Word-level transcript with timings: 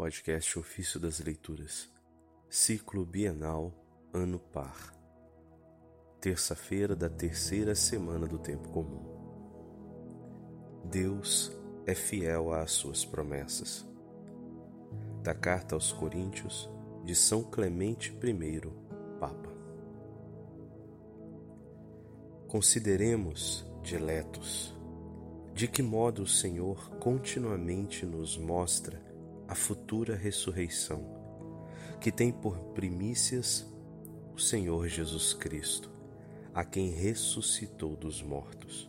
Podcast 0.00 0.58
Ofício 0.58 0.98
das 0.98 1.20
Leituras, 1.20 1.86
Ciclo 2.48 3.04
Bienal, 3.04 3.70
Ano 4.14 4.38
Par. 4.38 4.94
Terça-feira 6.18 6.96
da 6.96 7.10
terceira 7.10 7.74
semana 7.74 8.26
do 8.26 8.38
Tempo 8.38 8.70
Comum. 8.70 9.04
Deus 10.86 11.52
é 11.86 11.94
fiel 11.94 12.50
às 12.50 12.70
suas 12.70 13.04
promessas. 13.04 13.86
Da 15.22 15.34
Carta 15.34 15.74
aos 15.74 15.92
Coríntios, 15.92 16.70
de 17.04 17.14
São 17.14 17.42
Clemente 17.42 18.10
I, 18.10 18.60
Papa. 19.20 19.52
Consideremos, 22.48 23.70
diletos, 23.82 24.74
de 25.52 25.68
que 25.68 25.82
modo 25.82 26.22
o 26.22 26.26
Senhor 26.26 26.88
continuamente 26.96 28.06
nos 28.06 28.38
mostra 28.38 29.09
a 29.50 29.54
futura 29.56 30.14
ressurreição, 30.14 31.04
que 32.00 32.12
tem 32.12 32.30
por 32.30 32.56
primícias 32.72 33.66
o 34.32 34.38
Senhor 34.38 34.86
Jesus 34.86 35.34
Cristo, 35.34 35.90
a 36.54 36.64
quem 36.64 36.90
ressuscitou 36.90 37.96
dos 37.96 38.22
mortos. 38.22 38.88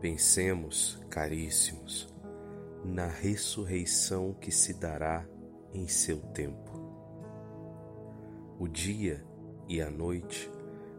Pensemos, 0.00 0.98
caríssimos, 1.08 2.12
na 2.84 3.06
ressurreição 3.06 4.34
que 4.34 4.50
se 4.50 4.74
dará 4.74 5.24
em 5.72 5.86
seu 5.86 6.18
tempo. 6.18 6.72
O 8.58 8.66
dia 8.66 9.24
e 9.68 9.80
a 9.80 9.88
noite 9.88 10.50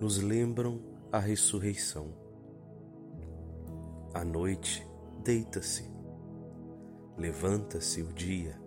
nos 0.00 0.16
lembram 0.16 0.80
a 1.12 1.18
ressurreição. 1.18 2.08
A 4.14 4.24
noite 4.24 4.88
deita-se 5.22 5.94
Levanta-se 7.18 8.02
o 8.02 8.12
dia, 8.12 8.60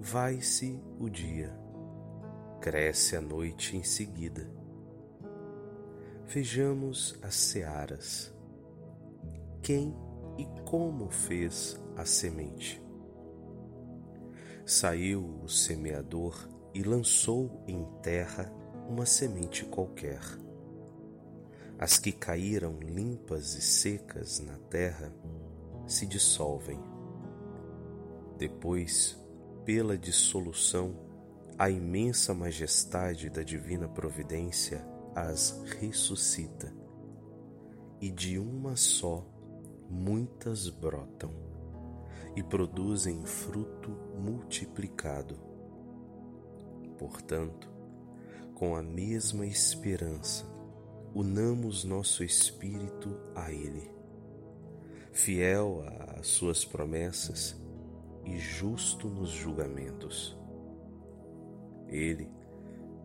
vai-se 0.00 0.82
o 0.98 1.08
dia, 1.08 1.56
cresce 2.60 3.14
a 3.14 3.20
noite 3.20 3.76
em 3.76 3.84
seguida. 3.84 4.50
Vejamos 6.26 7.16
as 7.22 7.36
searas. 7.36 8.34
Quem 9.62 9.96
e 10.36 10.44
como 10.64 11.10
fez 11.10 11.80
a 11.96 12.04
semente? 12.04 12.82
Saiu 14.66 15.24
o 15.44 15.48
semeador 15.48 16.48
e 16.74 16.82
lançou 16.82 17.62
em 17.68 17.84
terra 18.02 18.52
uma 18.88 19.06
semente 19.06 19.64
qualquer. 19.64 20.22
As 21.78 21.98
que 21.98 22.10
caíram 22.10 22.80
limpas 22.80 23.54
e 23.54 23.60
secas 23.62 24.40
na 24.40 24.58
terra 24.58 25.14
se 25.86 26.04
dissolvem 26.04 26.80
depois, 28.42 29.16
pela 29.64 29.96
dissolução, 29.96 30.96
a 31.56 31.70
imensa 31.70 32.34
majestade 32.34 33.30
da 33.30 33.44
divina 33.44 33.88
providência 33.88 34.84
as 35.14 35.62
ressuscita, 35.78 36.74
e 38.00 38.10
de 38.10 38.40
uma 38.40 38.74
só 38.74 39.24
muitas 39.88 40.68
brotam 40.68 41.30
e 42.34 42.42
produzem 42.42 43.24
fruto 43.24 43.90
multiplicado. 44.18 45.38
Portanto, 46.98 47.70
com 48.56 48.74
a 48.74 48.82
mesma 48.82 49.46
esperança, 49.46 50.44
unamos 51.14 51.84
nosso 51.84 52.24
espírito 52.24 53.16
a 53.36 53.52
Ele. 53.52 53.88
Fiel 55.12 55.84
às 56.18 56.26
suas 56.26 56.64
promessas, 56.64 57.61
e 58.24 58.38
justo 58.38 59.08
nos 59.08 59.30
julgamentos. 59.30 60.38
Ele, 61.88 62.30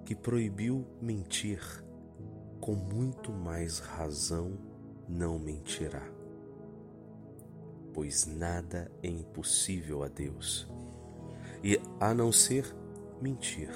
que 0.05 0.15
proibiu 0.15 0.85
mentir, 1.01 1.61
com 2.59 2.73
muito 2.75 3.31
mais 3.31 3.79
razão 3.79 4.57
não 5.07 5.37
mentirá. 5.37 6.03
Pois 7.93 8.25
nada 8.25 8.91
é 9.01 9.07
impossível 9.07 10.03
a 10.03 10.07
Deus, 10.07 10.69
e 11.63 11.79
a 11.99 12.13
não 12.13 12.31
ser 12.31 12.75
mentir, 13.21 13.71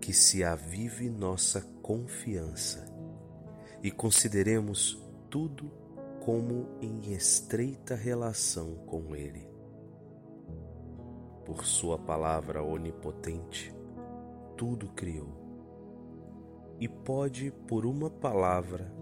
que 0.00 0.12
se 0.12 0.42
avive 0.42 1.08
nossa 1.08 1.60
confiança 1.82 2.84
e 3.82 3.90
consideremos 3.90 5.00
tudo 5.30 5.70
como 6.26 6.66
em 6.82 7.12
estreita 7.12 7.94
relação 7.94 8.74
com 8.84 9.14
Ele. 9.14 9.48
Por 11.44 11.64
Sua 11.64 11.96
palavra 11.96 12.64
onipotente, 12.64 13.72
tudo 14.56 14.88
criou, 14.88 15.28
e 16.80 16.88
pode, 16.88 17.52
por 17.68 17.86
uma 17.86 18.10
palavra, 18.10 18.92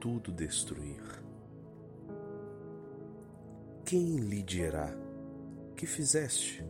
tudo 0.00 0.30
destruir. 0.30 1.02
Quem 3.84 4.18
lhe 4.18 4.40
dirá 4.40 4.96
que 5.74 5.86
fizeste? 5.86 6.64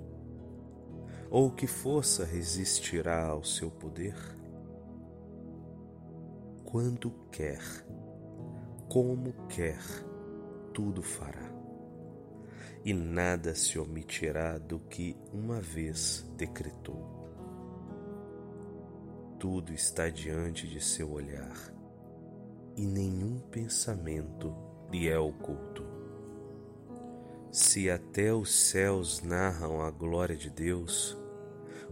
Ou 1.31 1.51
que 1.51 1.67
força 1.67 2.25
resistirá 2.25 3.27
ao 3.27 3.45
seu 3.45 3.71
poder? 3.71 4.17
Quando 6.65 7.11
quer 7.31 7.61
como 8.89 9.33
quer, 9.49 9.79
tudo 10.73 11.03
fará. 11.03 11.53
E 12.85 12.95
nada 12.95 13.55
se 13.55 13.79
omitirá 13.79 14.57
do 14.57 14.79
que 14.79 15.17
uma 15.33 15.61
vez 15.61 16.25
decretou. 16.37 17.19
Tudo 19.39 19.73
está 19.73 20.09
diante 20.09 20.67
de 20.67 20.81
seu 20.81 21.11
olhar, 21.13 21.57
e 22.77 22.87
nenhum 22.87 23.39
pensamento 23.51 24.55
lhe 24.91 25.09
é 25.09 25.19
oculto. 25.19 25.85
Se 27.51 27.91
até 27.91 28.33
os 28.33 28.53
céus 28.71 29.23
narram 29.23 29.83
a 29.83 29.91
glória 29.91 30.37
de 30.37 30.51
Deus, 30.51 31.17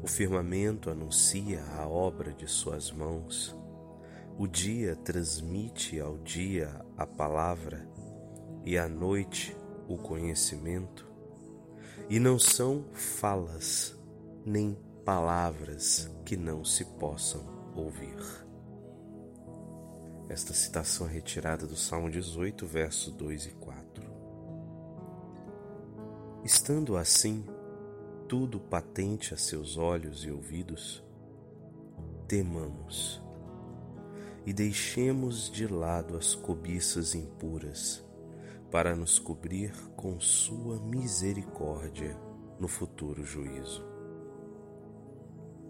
o 0.03 0.07
firmamento 0.07 0.91
anuncia 0.91 1.63
a 1.79 1.87
obra 1.87 2.33
de 2.33 2.47
suas 2.47 2.91
mãos, 2.91 3.57
o 4.39 4.47
dia 4.47 4.95
transmite 4.97 5.99
ao 5.99 6.19
dia 6.19 6.85
a 6.97 7.07
palavra 7.07 7.89
e 8.65 8.77
à 8.77 8.87
noite 8.87 9.57
o 9.89 9.97
conhecimento, 9.97 11.07
e 12.11 12.21
não 12.21 12.39
são 12.39 12.85
falas 12.93 13.97
nem 14.45 14.77
palavras 15.05 16.11
que 16.25 16.37
não 16.37 16.65
se 16.65 16.85
possam 16.85 17.43
ouvir. 17.75 18.17
Esta 20.29 20.53
citação 20.53 21.09
é 21.09 21.13
retirada 21.13 21.67
do 21.67 21.77
Salmo 21.77 22.11
18, 22.11 22.67
versos 22.67 23.15
2 23.15 23.47
e 23.47 23.51
4. 23.53 24.05
Estando 26.45 26.97
assim, 26.97 27.45
tudo 28.29 28.61
patente 28.61 29.33
a 29.33 29.37
seus 29.37 29.79
olhos 29.79 30.25
e 30.25 30.31
ouvidos, 30.31 31.03
temamos 32.29 33.25
e 34.47 34.53
deixemos 34.53 35.51
de 35.51 35.67
lado 35.67 36.17
as 36.17 36.37
cobiças 36.37 37.17
impuras, 37.17 38.01
para 38.71 38.95
nos 38.95 39.19
cobrir 39.19 39.73
com 39.97 40.21
Sua 40.21 40.79
misericórdia 40.79 42.17
no 42.61 42.69
futuro 42.69 43.25
juízo. 43.25 43.85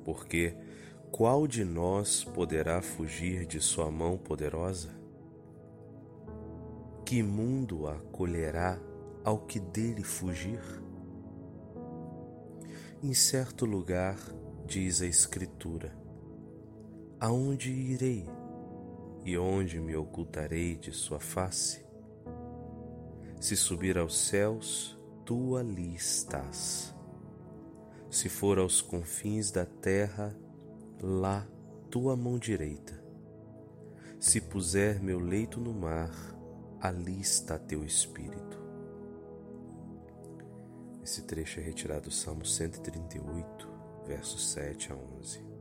Porque 0.05 0.55
qual 1.11 1.47
de 1.47 1.65
nós 1.65 2.23
poderá 2.23 2.83
fugir 2.83 3.47
de 3.47 3.61
Sua 3.61 3.91
mão 3.91 4.19
poderosa? 4.19 4.91
Que 7.05 7.23
mundo 7.23 7.89
acolherá 7.89 8.79
ao 9.25 9.39
que 9.39 9.59
dele 9.59 10.03
fugir? 10.03 10.61
Em 13.03 13.15
certo 13.15 13.65
lugar, 13.65 14.19
diz 14.67 15.01
a 15.01 15.07
Escritura, 15.07 15.97
aonde 17.21 17.73
irei? 17.73 18.36
E 19.27 19.37
onde 19.37 19.81
me 19.81 19.97
ocultarei 19.97 20.77
de 20.77 20.93
sua 20.93 21.19
face? 21.19 21.85
Se 23.41 23.57
subir 23.57 23.99
aos 23.99 24.17
céus, 24.17 24.97
tu 25.25 25.57
ali 25.57 25.97
estás. 25.97 26.95
Se 28.09 28.29
for 28.29 28.57
aos 28.57 28.81
confins 28.81 29.51
da 29.51 29.67
terra, 29.67 30.33
lá 31.03 31.45
tua 31.91 32.17
mão 32.17 32.39
direita. 32.39 33.03
Se 34.21 34.41
puser 34.41 35.03
meu 35.03 35.19
leito 35.19 35.59
no 35.59 35.75
mar, 35.75 36.15
ali 36.81 37.21
está 37.21 37.59
teu 37.59 37.85
espírito. 37.85 38.65
Esse 41.03 41.23
trecho 41.23 41.59
é 41.59 41.65
retirado 41.65 42.03
do 42.03 42.13
Salmo 42.13 42.47
138, 42.47 43.69
versos 44.07 44.53
7 44.53 44.93
a 44.93 44.95
11. 44.95 45.56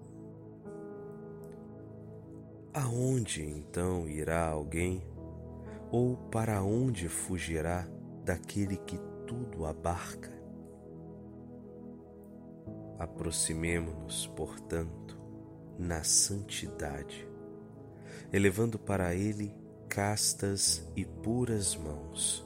Aonde 2.78 3.42
então 3.42 4.06
irá 4.06 4.50
alguém? 4.50 5.02
Ou 5.90 6.18
para 6.18 6.62
onde 6.62 7.08
fugirá 7.08 7.88
daquele 8.26 8.76
que 8.76 9.00
tudo 9.26 9.66
abarca. 9.66 10.30
Aproximemo-nos, 13.00 14.28
portanto, 14.28 15.18
na 15.80 16.04
santidade, 16.04 17.26
elevando 18.34 18.78
para 18.78 19.16
Ele 19.16 19.56
castas 19.88 20.86
e 20.98 21.06
puras 21.06 21.78
mãos, 21.78 22.46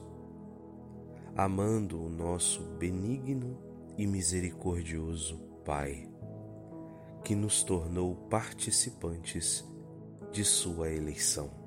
amando 1.34 2.00
o 2.00 2.08
nosso 2.08 2.62
benigno 2.78 3.58
e 3.98 4.06
misericordioso 4.06 5.38
Pai, 5.64 6.08
que 7.24 7.34
nos 7.34 7.64
tornou 7.64 8.14
participantes 8.14 9.68
de 10.32 10.44
Sua 10.44 10.90
eleição. 10.90 11.59